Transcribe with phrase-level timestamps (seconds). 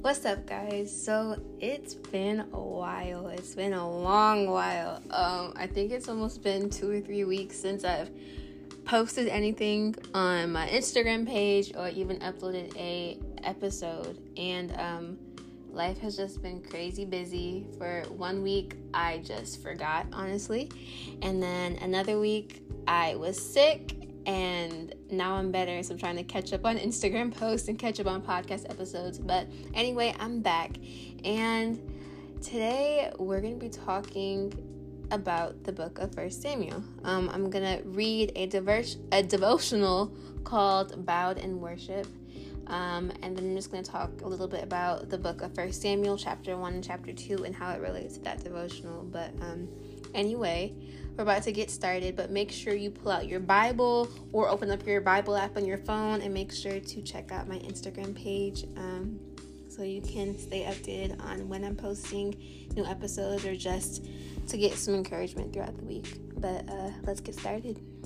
[0.00, 0.94] What's up, guys?
[0.94, 3.26] So it's been a while.
[3.26, 5.02] It's been a long while.
[5.10, 8.08] Um, I think it's almost been two or three weeks since I've
[8.84, 14.20] posted anything on my Instagram page or even uploaded a episode.
[14.36, 15.18] And um,
[15.72, 17.66] life has just been crazy busy.
[17.76, 20.70] For one week, I just forgot, honestly,
[21.22, 23.97] and then another week, I was sick
[24.28, 25.82] and now I'm better.
[25.82, 29.18] So I'm trying to catch up on Instagram posts and catch up on podcast episodes.
[29.18, 30.76] But anyway, I'm back.
[31.24, 31.80] And
[32.42, 34.52] today we're going to be talking
[35.10, 36.84] about the book of First Samuel.
[37.04, 40.12] Um, I'm to read a, diverse, a devotional
[40.44, 42.06] called Bowed in Worship.
[42.66, 45.54] Um, and then I'm just going to talk a little bit about the book of
[45.54, 49.04] First Samuel, chapter 1 and chapter 2, and how it relates to that devotional.
[49.04, 49.68] But um,
[50.12, 50.74] anyway,
[51.18, 54.70] we're about to get started, but make sure you pull out your Bible or open
[54.70, 58.14] up your Bible app on your phone and make sure to check out my Instagram
[58.14, 59.18] page um,
[59.68, 62.40] so you can stay updated on when I'm posting
[62.76, 64.06] new episodes or just
[64.46, 66.20] to get some encouragement throughout the week.
[66.36, 67.97] But uh, let's get started.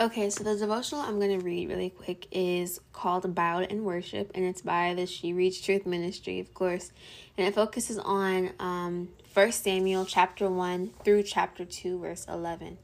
[0.00, 4.30] Okay, so the devotional I'm going to read really quick is called Bowed in Worship,
[4.32, 6.92] and it's by the She Reads Truth Ministry, of course.
[7.36, 12.78] And it focuses on um, 1 Samuel chapter 1 through chapter 2, verse 11.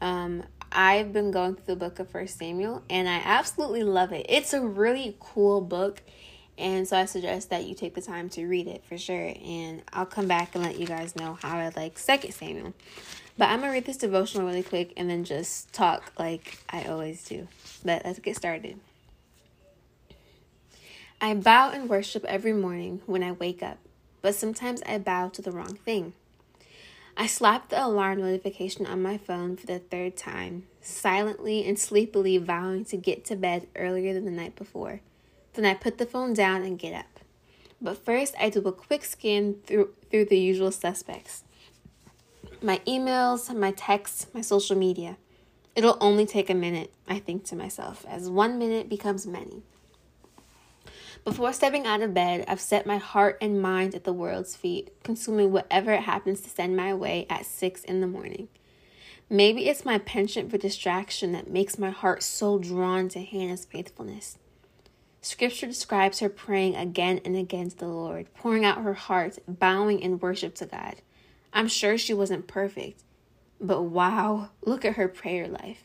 [0.00, 4.26] Um, I've been going through the book of 1 Samuel, and I absolutely love it.
[4.28, 6.00] It's a really cool book,
[6.56, 9.34] and so I suggest that you take the time to read it for sure.
[9.44, 12.72] And I'll come back and let you guys know how I like 2 Samuel.
[13.38, 17.24] But I'm gonna read this devotional really quick and then just talk like I always
[17.24, 17.48] do.
[17.84, 18.78] But let's get started.
[21.20, 23.78] I bow and worship every morning when I wake up,
[24.22, 26.14] but sometimes I bow to the wrong thing.
[27.16, 32.38] I slap the alarm notification on my phone for the third time, silently and sleepily
[32.38, 35.00] vowing to get to bed earlier than the night before.
[35.52, 37.20] Then I put the phone down and get up.
[37.80, 41.44] But first, I do a quick scan through, through the usual suspects
[42.62, 45.16] my emails, my texts, my social media.
[45.74, 49.62] It'll only take a minute, I think to myself, as one minute becomes many.
[51.24, 54.92] Before stepping out of bed, I've set my heart and mind at the world's feet,
[55.04, 58.48] consuming whatever it happens to send my way at 6 in the morning.
[59.30, 64.36] Maybe it's my penchant for distraction that makes my heart so drawn to Hannah's faithfulness.
[65.20, 70.00] Scripture describes her praying again and again to the Lord, pouring out her heart, bowing
[70.00, 70.96] in worship to God.
[71.52, 73.02] I'm sure she wasn't perfect,
[73.60, 75.84] but wow, look at her prayer life.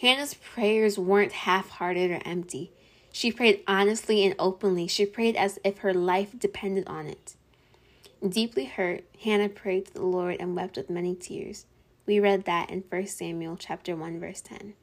[0.00, 2.72] Hannah's prayers weren't half hearted or empty.
[3.12, 4.88] She prayed honestly and openly.
[4.88, 7.36] She prayed as if her life depended on it.
[8.26, 11.66] Deeply hurt, Hannah prayed to the Lord and wept with many tears.
[12.06, 14.74] We read that in 1 Samuel chapter 1 verse 10.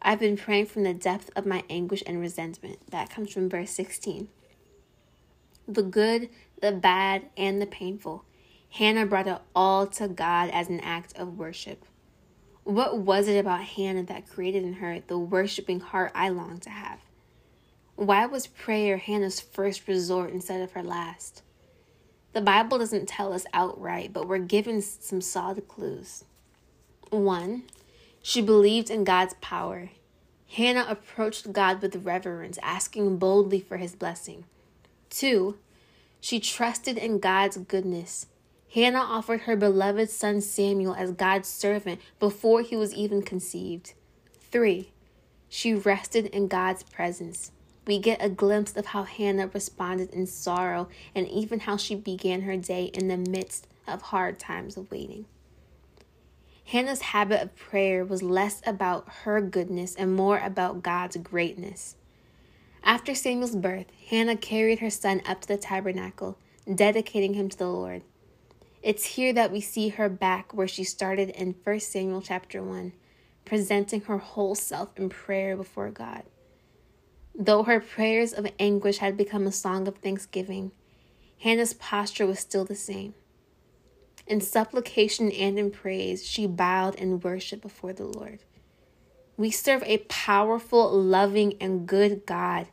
[0.00, 2.90] I've been praying from the depth of my anguish and resentment.
[2.90, 4.28] That comes from verse 16.
[5.68, 6.28] The good,
[6.60, 8.24] the bad, and the painful.
[8.72, 11.84] Hannah brought it all to God as an act of worship.
[12.64, 16.70] What was it about Hannah that created in her the worshiping heart I long to
[16.70, 17.00] have?
[17.96, 21.42] Why was prayer Hannah's first resort instead of her last?
[22.32, 26.24] The Bible doesn't tell us outright, but we're given some solid clues.
[27.10, 27.64] One,
[28.22, 29.90] she believed in God's power.
[30.48, 34.44] Hannah approached God with reverence, asking boldly for his blessing.
[35.10, 35.58] Two,
[36.22, 38.28] she trusted in God's goodness.
[38.74, 43.92] Hannah offered her beloved son Samuel as God's servant before he was even conceived.
[44.50, 44.90] 3.
[45.50, 47.52] She rested in God's presence.
[47.86, 52.42] We get a glimpse of how Hannah responded in sorrow and even how she began
[52.42, 55.26] her day in the midst of hard times of waiting.
[56.64, 61.96] Hannah's habit of prayer was less about her goodness and more about God's greatness.
[62.82, 66.38] After Samuel's birth, Hannah carried her son up to the tabernacle,
[66.72, 68.02] dedicating him to the Lord.
[68.82, 72.92] It's here that we see her back where she started in 1 Samuel chapter 1,
[73.44, 76.24] presenting her whole self in prayer before God.
[77.32, 80.72] Though her prayers of anguish had become a song of thanksgiving,
[81.40, 83.14] Hannah's posture was still the same.
[84.26, 88.40] In supplication and in praise, she bowed in worship before the Lord.
[89.36, 92.66] We serve a powerful, loving, and good God,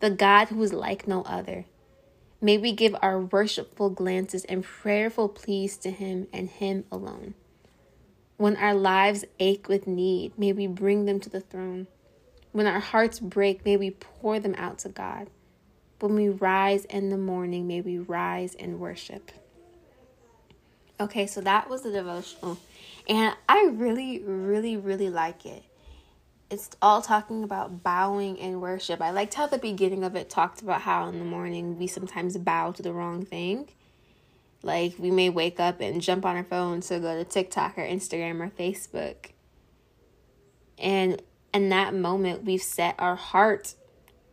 [0.00, 1.64] the God who is like no other.
[2.40, 7.34] May we give our worshipful glances and prayerful pleas to Him and Him alone.
[8.36, 11.86] When our lives ache with need, may we bring them to the throne.
[12.52, 15.28] When our hearts break, may we pour them out to God.
[16.00, 19.30] When we rise in the morning, may we rise in worship.
[21.00, 22.58] Okay, so that was the devotional.
[23.08, 25.62] And I really, really, really like it.
[26.50, 29.00] It's all talking about bowing and worship.
[29.00, 32.36] I liked how the beginning of it talked about how in the morning we sometimes
[32.38, 33.68] bow to the wrong thing.
[34.62, 37.82] Like we may wake up and jump on our phone to go to TikTok or
[37.82, 39.32] Instagram or Facebook.
[40.78, 41.20] And
[41.52, 43.74] in that moment, we've set our heart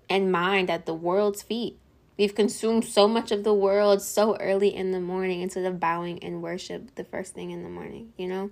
[0.09, 1.79] and mind at the world's feet.
[2.17, 6.23] We've consumed so much of the world so early in the morning instead of bowing
[6.23, 8.51] and worship the first thing in the morning, you know?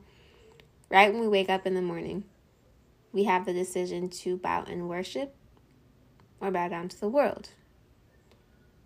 [0.90, 2.24] Right when we wake up in the morning,
[3.12, 5.36] we have the decision to bow and worship
[6.40, 7.50] or bow down to the world.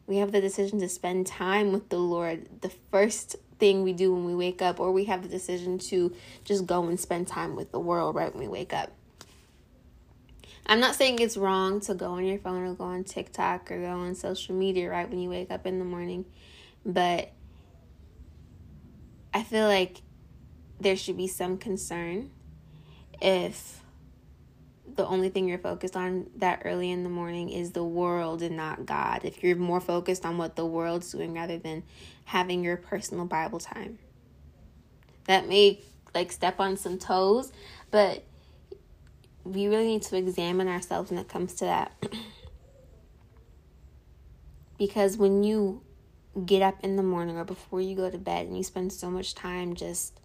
[0.08, 4.14] We have the decision to spend time with the Lord the first thing we do
[4.14, 6.14] when we wake up, or we have the decision to
[6.44, 8.92] just go and spend time with the world right when we wake up.
[10.68, 13.80] I'm not saying it's wrong to go on your phone or go on TikTok or
[13.80, 16.26] go on social media right when you wake up in the morning,
[16.86, 17.32] but
[19.34, 20.02] I feel like
[20.80, 22.32] there should be some concern
[23.22, 23.82] if
[24.96, 28.56] the only thing you're focused on that early in the morning is the world and
[28.56, 29.22] not God.
[29.24, 31.84] If you're more focused on what the world's doing rather than
[32.26, 34.00] having your personal Bible time.
[35.26, 35.82] That may
[36.14, 37.52] like step on some toes,
[37.92, 38.24] but
[39.44, 41.92] we really need to examine ourselves when it comes to that.
[44.78, 45.82] because when you
[46.46, 49.10] get up in the morning or before you go to bed and you spend so
[49.10, 50.20] much time just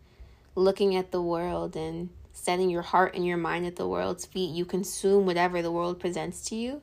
[0.55, 2.09] looking at the world and
[2.41, 6.01] setting your heart and your mind at the world's feet, you consume whatever the world
[6.01, 6.83] presents to you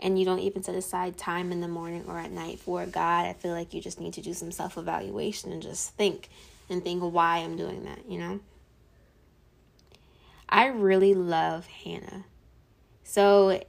[0.00, 3.26] and you don't even set aside time in the morning or at night for God,
[3.26, 6.28] I feel like you just need to do some self evaluation and just think
[6.68, 8.40] and think why I'm doing that, you know?
[10.48, 12.24] I really love Hannah.
[13.04, 13.62] So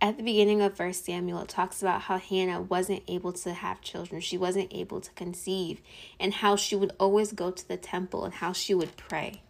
[0.00, 3.80] at the beginning of First Samuel, it talks about how Hannah wasn't able to have
[3.80, 4.20] children.
[4.20, 5.80] She wasn't able to conceive,
[6.20, 9.42] and how she would always go to the temple and how she would pray.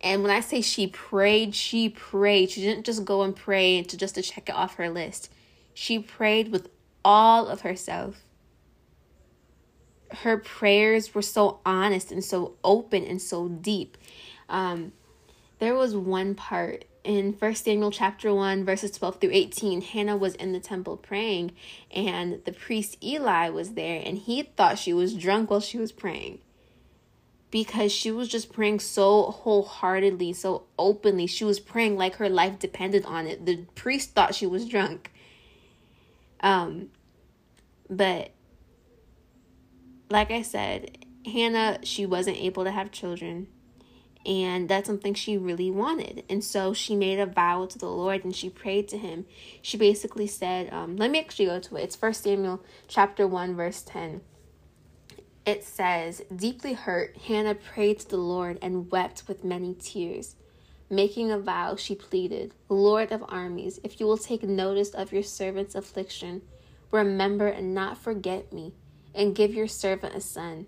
[0.00, 2.50] And when I say she prayed, she prayed.
[2.50, 5.30] She didn't just go and pray to just to check it off her list.
[5.74, 6.68] She prayed with
[7.04, 8.22] all of herself.
[10.10, 13.98] Her prayers were so honest and so open and so deep.
[14.48, 14.92] Um,
[15.58, 20.34] there was one part in First Samuel chapter 1 verses 12 through 18 Hannah was
[20.34, 21.52] in the temple praying
[21.90, 25.92] and the priest Eli was there and he thought she was drunk while she was
[25.92, 26.40] praying
[27.50, 32.58] because she was just praying so wholeheartedly so openly she was praying like her life
[32.58, 35.12] depended on it the priest thought she was drunk
[36.40, 36.88] um
[37.88, 38.30] but
[40.10, 43.48] like I said Hannah she wasn't able to have children
[44.28, 46.24] and that's something she really wanted.
[46.28, 49.24] And so she made a vow to the Lord and she prayed to him.
[49.62, 51.84] She basically said, um, let me actually go to it.
[51.84, 54.20] It's First Samuel chapter 1, verse 10.
[55.48, 60.36] It says, Deeply hurt, Hannah prayed to the Lord and wept with many tears.
[60.90, 65.22] Making a vow, she pleaded, Lord of armies, if you will take notice of your
[65.22, 66.42] servant's affliction,
[66.90, 68.74] remember and not forget me,
[69.14, 70.66] and give your servant a son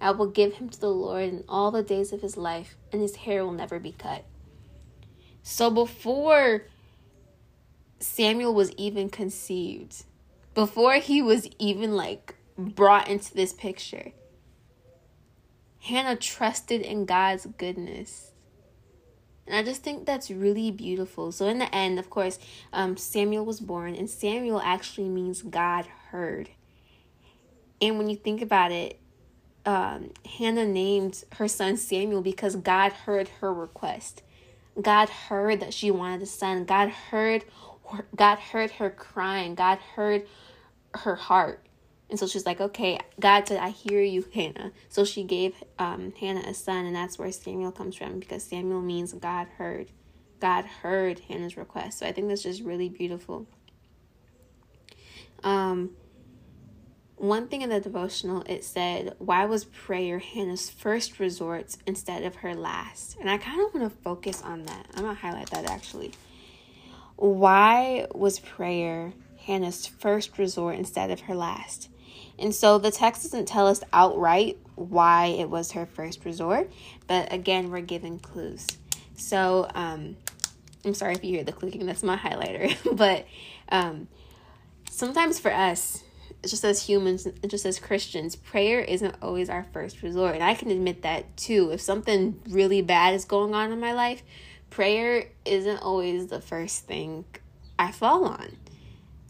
[0.00, 3.00] I will give him to the Lord in all the days of his life, and
[3.00, 4.24] his hair will never be cut.
[5.44, 6.64] So before
[8.00, 10.02] Samuel was even conceived,
[10.54, 14.12] before he was even like brought into this picture,
[15.80, 18.32] Hannah trusted in God's goodness.
[19.46, 21.32] And I just think that's really beautiful.
[21.32, 22.38] So, in the end, of course,
[22.72, 26.50] um, Samuel was born, and Samuel actually means God heard.
[27.80, 29.00] And when you think about it,
[29.64, 34.22] um, Hannah named her son Samuel because God heard her request.
[34.80, 36.64] God heard that she wanted a son.
[36.64, 37.44] God heard
[38.14, 39.54] God heard her crying.
[39.54, 40.26] God heard
[40.94, 41.67] her heart.
[42.10, 44.72] And so she's like, okay, God said, I hear you, Hannah.
[44.88, 48.80] So she gave um, Hannah a son, and that's where Samuel comes from because Samuel
[48.80, 49.90] means God heard.
[50.40, 51.98] God heard Hannah's request.
[51.98, 53.46] So I think that's just really beautiful.
[55.42, 55.90] Um,
[57.16, 62.36] one thing in the devotional, it said, Why was prayer Hannah's first resort instead of
[62.36, 63.16] her last?
[63.20, 64.86] And I kind of want to focus on that.
[64.94, 66.12] I'm going to highlight that actually.
[67.16, 71.88] Why was prayer Hannah's first resort instead of her last?
[72.38, 76.70] And so the text doesn't tell us outright why it was her first resort,
[77.06, 78.66] but again, we're given clues.
[79.16, 80.16] So, um,
[80.84, 82.76] I'm sorry if you hear the clicking, that's my highlighter.
[82.96, 83.26] but
[83.70, 84.06] um,
[84.88, 86.04] sometimes for us,
[86.46, 90.34] just as humans, just as Christians, prayer isn't always our first resort.
[90.34, 91.70] And I can admit that too.
[91.70, 94.22] If something really bad is going on in my life,
[94.70, 97.24] prayer isn't always the first thing
[97.78, 98.56] I fall on.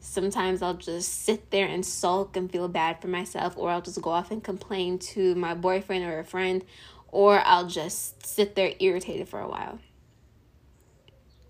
[0.01, 4.01] Sometimes I'll just sit there and sulk and feel bad for myself, or I'll just
[4.01, 6.65] go off and complain to my boyfriend or a friend,
[7.09, 9.79] or I'll just sit there irritated for a while.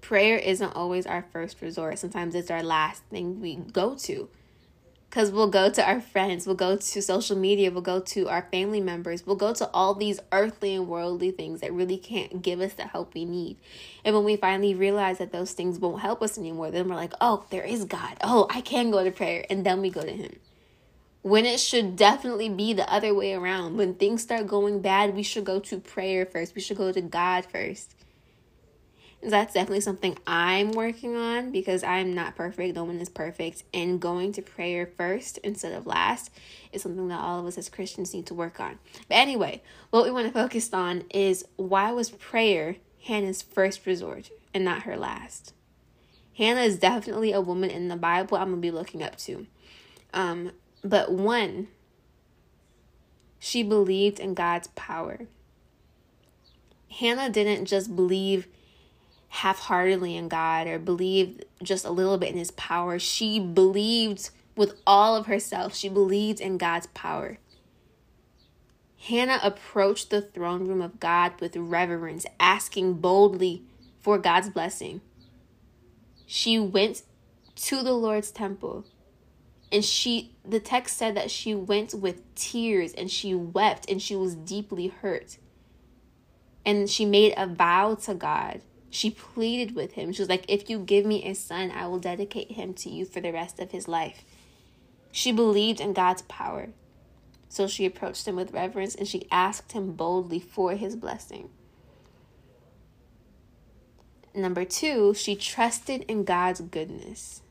[0.01, 1.99] prayer isn't always our first resort.
[1.99, 4.31] Sometimes it's our last thing we go to.
[5.09, 8.47] Because we'll go to our friends, we'll go to social media, we'll go to our
[8.53, 12.61] family members, we'll go to all these earthly and worldly things that really can't give
[12.61, 13.57] us the help we need.
[14.05, 17.15] And when we finally realize that those things won't help us anymore, then we're like,
[17.23, 18.19] oh, there is God.
[18.23, 19.47] Oh, I can go to prayer.
[19.49, 20.37] And then we go to Him.
[21.23, 23.79] When it should definitely be the other way around.
[23.79, 27.01] When things start going bad, we should go to prayer first, we should go to
[27.01, 27.95] God first
[29.23, 32.77] that's definitely something I'm working on because I'm not perfect.
[32.77, 33.65] No one is perfect.
[33.75, 36.31] And going to prayer first instead of last
[36.73, 38.79] is something that all of us as Christians need to work on.
[39.09, 44.31] But anyway, what we want to focus on is why was prayer Hannah's first resort
[44.55, 45.53] and not her last?
[46.37, 49.49] Hannah is definitely a woman in the Bible I'm going to be looking up to.
[50.15, 50.53] Um,
[50.85, 51.67] but one,
[53.41, 55.23] she believed in God's power.
[56.89, 58.47] Hannah didn't just believe
[59.29, 62.99] half heartedly in God or believed just a little bit in his power.
[62.99, 67.39] She believed with all of herself, she believed in God's power.
[69.01, 73.63] Hannah approached the throne room of God with reverence, asking boldly
[74.01, 75.01] for God's blessing.
[76.27, 77.03] She went
[77.57, 78.85] to the Lord's temple
[79.71, 84.17] and she the text said that she went with tears and she wept and she
[84.17, 85.39] was deeply hurt.
[86.65, 90.13] And she made a vow to God she pleaded with him.
[90.13, 93.05] She was like, If you give me a son, I will dedicate him to you
[93.05, 94.25] for the rest of his life.
[95.13, 96.69] She believed in God's power.
[97.49, 101.51] So she approached him with reverence and she asked him boldly for his blessing.
[104.35, 107.43] Number two, she trusted in God's goodness.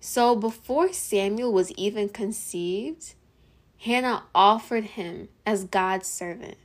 [0.00, 3.14] So before Samuel was even conceived,
[3.78, 6.56] Hannah offered him as God's servant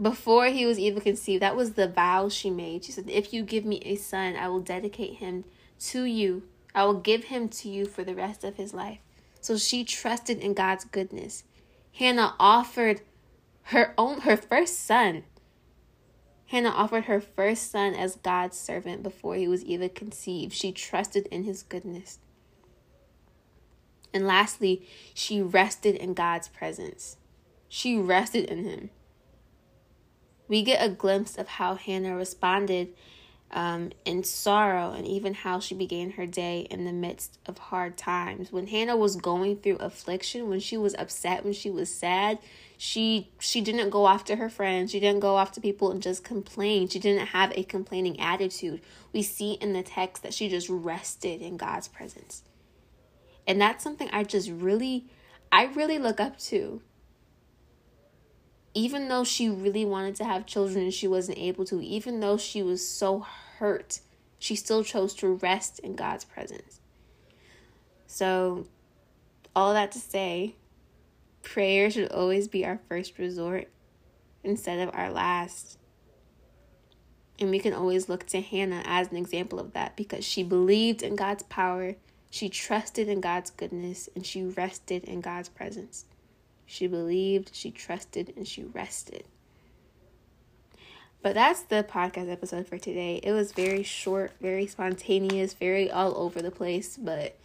[0.00, 1.42] before he was even conceived.
[1.42, 2.84] That was the vow she made.
[2.84, 5.44] She said, If you give me a son, I will dedicate him
[5.80, 6.44] to you.
[6.74, 8.98] I will give him to you for the rest of his life.
[9.40, 11.44] So she trusted in God's goodness.
[11.92, 13.00] Hannah offered
[13.64, 15.24] her own her first son.
[16.46, 20.52] Hannah offered her first son as God's servant before he was even conceived.
[20.52, 22.18] She trusted in his goodness.
[24.12, 27.16] And lastly, she rested in God's presence.
[27.68, 28.90] She rested in him
[30.50, 32.88] we get a glimpse of how Hannah responded
[33.52, 37.96] um, in sorrow and even how she began her day in the midst of hard
[37.96, 38.50] times.
[38.50, 42.38] When Hannah was going through affliction, when she was upset, when she was sad,
[42.76, 44.90] she she didn't go after her friends.
[44.90, 46.88] She didn't go after people and just complain.
[46.88, 48.80] She didn't have a complaining attitude.
[49.12, 52.42] We see in the text that she just rested in God's presence.
[53.46, 55.06] And that's something I just really
[55.52, 56.82] I really look up to
[58.74, 62.36] even though she really wanted to have children and she wasn't able to, even though
[62.36, 63.26] she was so
[63.58, 64.00] hurt,
[64.38, 66.80] she still chose to rest in God's presence.
[68.06, 68.66] So,
[69.54, 70.54] all that to say,
[71.42, 73.68] prayer should always be our first resort
[74.44, 75.78] instead of our last.
[77.38, 81.02] And we can always look to Hannah as an example of that because she believed
[81.02, 81.96] in God's power,
[82.30, 86.04] she trusted in God's goodness, and she rested in God's presence.
[86.70, 89.24] She believed, she trusted, and she rested.
[91.20, 93.18] But that's the podcast episode for today.
[93.24, 97.36] It was very short, very spontaneous, very all over the place, but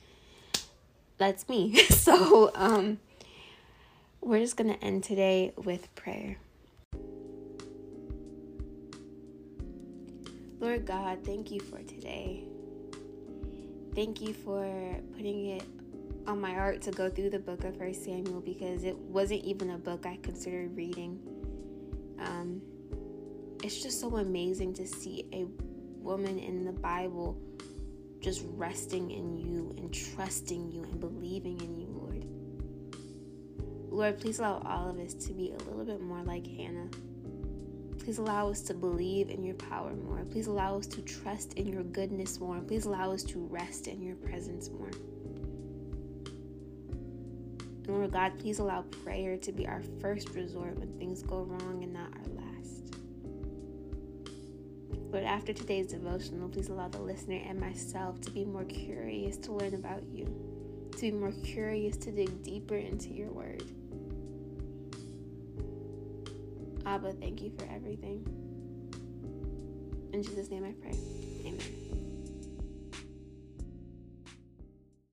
[1.18, 1.76] that's me.
[1.90, 3.00] so, um
[4.22, 6.38] we're just going to end today with prayer.
[10.60, 12.44] Lord God, thank you for today.
[13.94, 14.68] Thank you for
[15.16, 15.64] putting it
[16.28, 19.72] on my heart to go through the book of First Samuel because it wasn't even
[19.72, 21.20] a book I considered reading.
[22.20, 22.62] Um,
[23.64, 25.46] it's just so amazing to see a
[26.04, 27.38] woman in the Bible
[28.22, 32.26] just resting in you and trusting you and believing in you, Lord.
[33.92, 36.90] Lord, please allow all of us to be a little bit more like Hannah.
[38.00, 40.24] Please allow us to believe in your power more.
[40.32, 42.60] Please allow us to trust in your goodness more.
[42.60, 44.92] Please allow us to rest in your presence more.
[47.88, 51.94] Lord God, please allow prayer to be our first resort when things go wrong and
[51.94, 52.96] not our last.
[55.12, 59.54] Lord, after today's devotional, please allow the listener and myself to be more curious to
[59.54, 60.26] learn about you,
[60.94, 63.64] to be more curious to dig deeper into your word.
[66.86, 68.26] Abba, thank you for everything.
[70.12, 70.98] In Jesus' name I pray.
[71.46, 71.85] Amen.